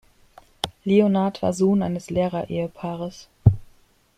Leonhardt 0.83 1.43
war 1.43 1.53
Sohn 1.53 1.83
eines 1.83 2.09
Lehrerehepaares. 2.09 3.29